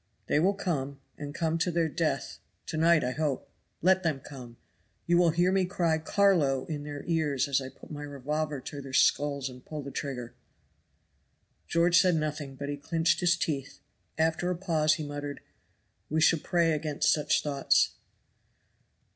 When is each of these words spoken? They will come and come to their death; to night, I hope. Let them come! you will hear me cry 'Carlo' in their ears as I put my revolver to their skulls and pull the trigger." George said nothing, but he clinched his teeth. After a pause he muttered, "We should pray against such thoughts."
They 0.25 0.39
will 0.39 0.55
come 0.55 0.99
and 1.15 1.31
come 1.35 1.59
to 1.59 1.69
their 1.69 1.87
death; 1.87 2.39
to 2.65 2.75
night, 2.75 3.03
I 3.03 3.11
hope. 3.11 3.47
Let 3.83 4.01
them 4.01 4.19
come! 4.19 4.57
you 5.05 5.15
will 5.19 5.29
hear 5.29 5.51
me 5.51 5.65
cry 5.65 5.99
'Carlo' 5.99 6.65
in 6.65 6.81
their 6.81 7.03
ears 7.05 7.47
as 7.47 7.61
I 7.61 7.69
put 7.69 7.91
my 7.91 8.01
revolver 8.01 8.59
to 8.61 8.81
their 8.81 8.93
skulls 8.93 9.47
and 9.47 9.63
pull 9.63 9.83
the 9.83 9.91
trigger." 9.91 10.33
George 11.67 11.99
said 12.01 12.15
nothing, 12.15 12.55
but 12.55 12.67
he 12.69 12.77
clinched 12.77 13.19
his 13.19 13.37
teeth. 13.37 13.77
After 14.17 14.49
a 14.49 14.55
pause 14.57 14.95
he 14.95 15.03
muttered, 15.03 15.39
"We 16.09 16.19
should 16.19 16.43
pray 16.43 16.71
against 16.71 17.13
such 17.13 17.43
thoughts." 17.43 17.91